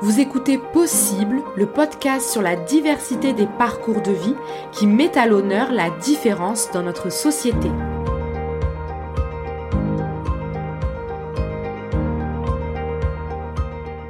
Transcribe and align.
Vous 0.00 0.20
écoutez 0.20 0.58
Possible, 0.58 1.42
le 1.56 1.66
podcast 1.66 2.30
sur 2.30 2.40
la 2.40 2.54
diversité 2.54 3.32
des 3.32 3.48
parcours 3.58 4.00
de 4.00 4.12
vie 4.12 4.36
qui 4.70 4.86
met 4.86 5.18
à 5.18 5.26
l'honneur 5.26 5.72
la 5.72 5.90
différence 5.90 6.70
dans 6.70 6.84
notre 6.84 7.10
société. 7.10 7.68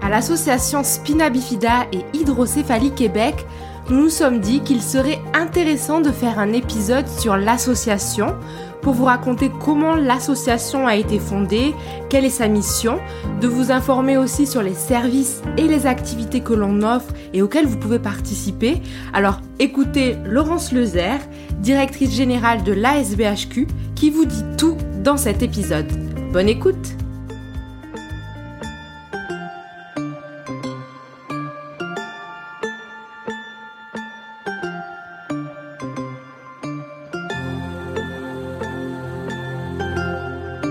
À 0.02 0.10
l'association 0.10 0.84
Spina 0.84 1.30
Bifida 1.30 1.86
et 1.92 2.04
Hydrocéphalie 2.12 2.92
Québec, 2.92 3.46
nous 3.90 4.02
nous 4.02 4.10
sommes 4.10 4.40
dit 4.40 4.60
qu'il 4.60 4.82
serait 4.82 5.20
intéressant 5.34 6.00
de 6.00 6.10
faire 6.10 6.38
un 6.38 6.52
épisode 6.52 7.08
sur 7.08 7.36
l'association 7.36 8.36
pour 8.82 8.94
vous 8.94 9.04
raconter 9.04 9.50
comment 9.64 9.94
l'association 9.94 10.86
a 10.86 10.96
été 10.96 11.18
fondée, 11.18 11.74
quelle 12.08 12.24
est 12.24 12.30
sa 12.30 12.48
mission, 12.48 12.98
de 13.40 13.48
vous 13.48 13.70
informer 13.70 14.16
aussi 14.16 14.46
sur 14.46 14.62
les 14.62 14.74
services 14.74 15.42
et 15.56 15.68
les 15.68 15.86
activités 15.86 16.40
que 16.40 16.54
l'on 16.54 16.82
offre 16.82 17.12
et 17.32 17.42
auxquelles 17.42 17.66
vous 17.66 17.78
pouvez 17.78 17.98
participer. 17.98 18.80
Alors 19.12 19.40
écoutez 19.58 20.16
Laurence 20.24 20.72
Lezer, 20.72 21.18
directrice 21.58 22.14
générale 22.14 22.62
de 22.64 22.72
l'ASBHQ, 22.72 23.66
qui 23.94 24.10
vous 24.10 24.24
dit 24.24 24.44
tout 24.56 24.76
dans 25.02 25.16
cet 25.16 25.42
épisode. 25.42 25.88
Bonne 26.32 26.48
écoute 26.48 26.94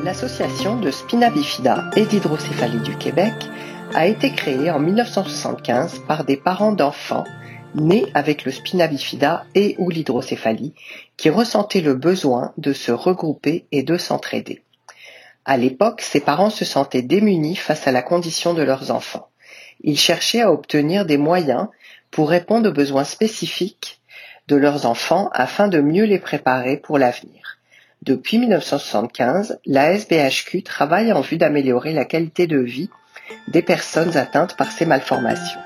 L'association 0.08 0.80
de 0.80 0.90
Spina 0.90 1.30
Bifida 1.30 1.90
et 1.98 2.06
d'hydrocéphalie 2.06 2.80
du 2.80 2.98
Québec 2.98 3.34
a 3.94 4.08
été 4.08 4.32
créée 4.32 4.72
en 4.72 4.80
1975 4.80 6.04
par 6.08 6.24
des 6.24 6.38
parents 6.38 6.72
d'enfants 6.72 7.26
nés 7.76 8.06
avec 8.14 8.46
le 8.46 8.54
spina 8.54 8.88
bifida 8.88 9.44
et 9.54 9.76
ou 9.80 9.90
l'hydrocéphalie 9.90 10.74
qui 11.18 11.30
ressentaient 11.30 11.82
le 11.82 11.94
besoin 11.94 12.54
de 12.56 12.72
se 12.72 12.94
regrouper 12.94 13.66
et 13.74 13.84
de 13.84 13.98
s'entraider. 13.98 14.64
À 15.44 15.58
l'époque, 15.58 16.00
ces 16.00 16.22
parents 16.22 16.52
se 16.52 16.64
sentaient 16.64 17.02
démunis 17.02 17.58
face 17.58 17.86
à 17.86 17.92
la 17.92 18.02
condition 18.02 18.54
de 18.54 18.64
leurs 18.64 18.92
enfants. 18.92 19.28
Ils 19.82 20.00
cherchaient 20.00 20.40
à 20.40 20.54
obtenir 20.54 21.06
des 21.06 21.18
moyens 21.18 21.68
pour 22.12 22.30
répondre 22.30 22.70
aux 22.70 22.74
besoins 22.74 23.04
spécifiques 23.04 24.00
de 24.48 24.56
leurs 24.56 24.86
enfants 24.86 25.30
afin 25.34 25.68
de 25.68 25.82
mieux 25.82 26.06
les 26.06 26.20
préparer 26.20 26.78
pour 26.78 26.98
l'avenir. 26.98 27.57
Depuis 28.04 28.38
1975, 28.38 29.60
la 29.66 29.92
SBHQ 29.98 30.64
travaille 30.64 31.12
en 31.12 31.22
vue 31.22 31.38
d'améliorer 31.38 31.94
la 31.94 32.06
qualité 32.06 32.48
de 32.48 32.60
vie 32.60 32.90
des 33.48 33.62
personnes 33.62 34.16
atteintes 34.16 34.56
par 34.56 34.72
ces 34.72 34.86
malformations. 34.86 35.60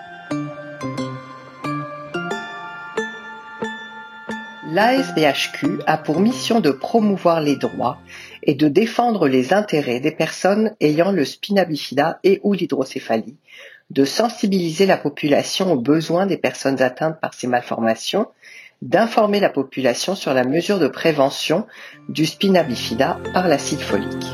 L'ASBHQ 4.73 5.81
a 5.85 5.97
pour 5.97 6.21
mission 6.21 6.61
de 6.61 6.71
promouvoir 6.71 7.41
les 7.41 7.57
droits 7.57 7.99
et 8.41 8.53
de 8.53 8.69
défendre 8.69 9.27
les 9.27 9.51
intérêts 9.51 9.99
des 9.99 10.11
personnes 10.11 10.73
ayant 10.79 11.11
le 11.11 11.25
spina 11.25 11.65
bifida 11.65 12.19
et 12.23 12.39
ou 12.43 12.53
l'hydrocéphalie, 12.53 13.35
de 13.91 14.05
sensibiliser 14.05 14.85
la 14.85 14.95
population 14.95 15.73
aux 15.73 15.79
besoins 15.79 16.25
des 16.25 16.37
personnes 16.37 16.81
atteintes 16.81 17.19
par 17.19 17.33
ces 17.33 17.47
malformations 17.47 18.27
d'informer 18.81 19.41
la 19.41 19.49
population 19.49 20.15
sur 20.15 20.33
la 20.33 20.45
mesure 20.45 20.79
de 20.79 20.87
prévention 20.87 21.67
du 22.07 22.25
spina 22.25 22.63
bifida 22.63 23.19
par 23.33 23.49
l'acide 23.49 23.81
folique. 23.81 24.27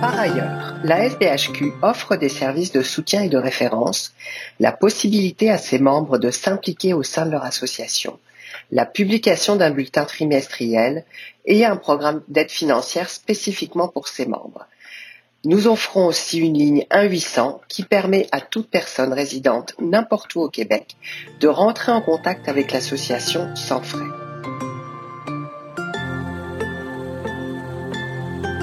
Par 0.00 0.18
ailleurs, 0.18 0.74
la 0.82 1.08
SBHQ 1.08 1.74
offre 1.82 2.16
des 2.16 2.28
services 2.28 2.72
de 2.72 2.82
soutien 2.82 3.22
et 3.22 3.28
de 3.28 3.38
référence, 3.38 4.12
la 4.58 4.72
possibilité 4.72 5.50
à 5.50 5.56
ses 5.56 5.78
membres 5.78 6.18
de 6.18 6.32
s'impliquer 6.32 6.94
au 6.94 7.04
sein 7.04 7.26
de 7.26 7.30
leur 7.30 7.44
association, 7.44 8.18
la 8.72 8.86
publication 8.86 9.54
d'un 9.56 9.70
bulletin 9.70 10.04
trimestriel 10.04 11.04
et 11.44 11.64
un 11.64 11.76
programme 11.76 12.22
d'aide 12.28 12.50
financière 12.50 13.10
spécifiquement 13.10 13.86
pour 13.86 14.08
ses 14.08 14.26
membres. 14.26 14.66
Nous 15.44 15.66
offrons 15.66 16.06
aussi 16.06 16.38
une 16.38 16.56
ligne 16.56 16.86
1-800 16.90 17.60
qui 17.68 17.82
permet 17.82 18.28
à 18.32 18.40
toute 18.40 18.70
personne 18.70 19.12
résidente 19.12 19.74
n'importe 19.78 20.34
où 20.36 20.40
au 20.40 20.48
Québec 20.48 20.96
de 21.40 21.48
rentrer 21.48 21.92
en 21.92 22.00
contact 22.00 22.48
avec 22.48 22.72
l'association 22.72 23.54
sans 23.56 23.82
frais. 23.82 24.00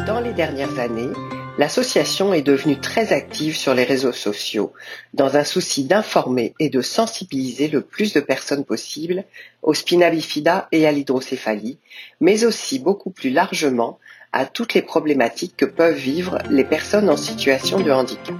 Dans 0.07 0.21
les 0.21 0.33
dernières 0.33 0.79
années, 0.79 1.11
l'association 1.59 2.33
est 2.33 2.41
devenue 2.41 2.79
très 2.79 3.11
active 3.11 3.53
sur 3.53 3.73
les 3.73 3.83
réseaux 3.83 4.13
sociaux 4.13 4.71
dans 5.13 5.35
un 5.35 5.43
souci 5.43 5.83
d'informer 5.83 6.53
et 6.57 6.69
de 6.69 6.79
sensibiliser 6.79 7.67
le 7.67 7.81
plus 7.81 8.13
de 8.13 8.21
personnes 8.21 8.63
possible 8.63 9.25
au 9.61 9.73
spina 9.73 10.09
bifida 10.09 10.69
et 10.71 10.87
à 10.87 10.93
l'hydrocéphalie, 10.93 11.77
mais 12.21 12.45
aussi 12.45 12.79
beaucoup 12.79 13.09
plus 13.09 13.29
largement 13.29 13.99
à 14.31 14.45
toutes 14.45 14.73
les 14.73 14.81
problématiques 14.81 15.57
que 15.57 15.65
peuvent 15.65 15.97
vivre 15.97 16.37
les 16.49 16.63
personnes 16.63 17.09
en 17.09 17.17
situation 17.17 17.81
de 17.81 17.91
handicap. 17.91 18.35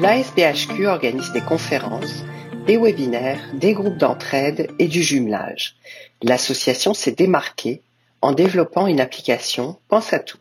L'ASBHQ 0.00 0.88
organise 0.88 1.30
des 1.30 1.40
conférences, 1.42 2.24
des 2.66 2.78
webinaires, 2.78 3.44
des 3.54 3.74
groupes 3.74 3.98
d'entraide 3.98 4.72
et 4.80 4.88
du 4.88 5.04
jumelage. 5.04 5.76
L'association 6.20 6.94
s'est 6.94 7.12
démarquée 7.12 7.82
en 8.22 8.32
développant 8.32 8.86
une 8.86 9.00
application 9.00 9.76
Pense 9.88 10.12
à 10.12 10.18
tout. 10.18 10.38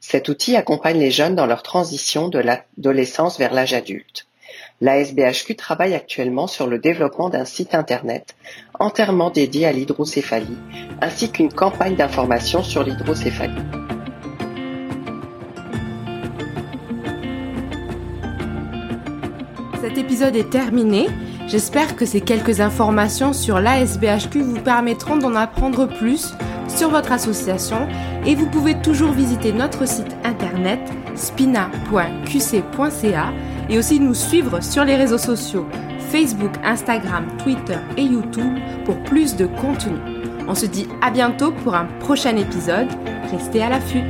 Cet 0.00 0.28
outil 0.28 0.56
accompagne 0.56 0.98
les 0.98 1.10
jeunes 1.10 1.34
dans 1.34 1.46
leur 1.46 1.62
transition 1.62 2.28
de 2.28 2.38
l'adolescence 2.38 3.38
vers 3.38 3.52
l'âge 3.52 3.74
adulte. 3.74 4.26
La 4.80 4.98
SBHQ 4.98 5.56
travaille 5.56 5.94
actuellement 5.94 6.46
sur 6.46 6.66
le 6.66 6.78
développement 6.78 7.28
d'un 7.28 7.44
site 7.44 7.74
internet 7.74 8.36
entièrement 8.78 9.30
dédié 9.30 9.66
à 9.66 9.72
l'hydrocéphalie, 9.72 10.58
ainsi 11.00 11.30
qu'une 11.30 11.52
campagne 11.52 11.96
d'information 11.96 12.62
sur 12.62 12.82
l'hydrocéphalie. 12.82 13.54
Cet 19.80 19.98
épisode 19.98 20.36
est 20.36 20.50
terminé. 20.50 21.06
J'espère 21.46 21.96
que 21.96 22.06
ces 22.06 22.20
quelques 22.20 22.60
informations 22.60 23.32
sur 23.32 23.60
l'ASBHQ 23.60 24.42
vous 24.42 24.60
permettront 24.60 25.16
d'en 25.16 25.34
apprendre 25.34 25.86
plus 25.86 26.32
sur 26.68 26.90
votre 26.90 27.12
association 27.12 27.88
et 28.26 28.34
vous 28.34 28.46
pouvez 28.46 28.80
toujours 28.80 29.12
visiter 29.12 29.52
notre 29.52 29.86
site 29.86 30.16
internet 30.24 30.80
spina.qc.ca 31.14 31.72
et 33.68 33.78
aussi 33.78 34.00
nous 34.00 34.14
suivre 34.14 34.62
sur 34.62 34.84
les 34.84 34.96
réseaux 34.96 35.18
sociaux 35.18 35.66
Facebook, 36.10 36.52
Instagram, 36.64 37.26
Twitter 37.42 37.78
et 37.96 38.02
YouTube 38.02 38.58
pour 38.84 38.96
plus 39.04 39.36
de 39.36 39.46
contenu. 39.46 39.96
On 40.48 40.54
se 40.54 40.66
dit 40.66 40.88
à 41.02 41.10
bientôt 41.10 41.50
pour 41.50 41.74
un 41.74 41.86
prochain 42.00 42.36
épisode. 42.36 42.88
Restez 43.30 43.62
à 43.62 43.68
l'affût. 43.68 44.02